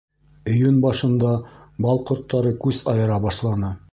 Июнь 0.53 0.79
башында 0.85 1.33
бал 1.87 2.03
ҡорттары 2.09 2.57
күс 2.65 2.83
айыра 2.95 3.23
башланы. 3.29 3.75